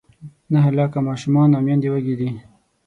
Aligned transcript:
نهه 0.51 0.69
لاکه 0.77 0.99
ماشومان 1.07 1.49
او 1.57 1.61
میندې 1.65 1.89
وږې 1.91 2.15
دي. 2.19 2.29